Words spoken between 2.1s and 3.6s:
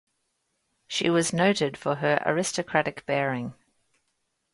aristocratic bearing.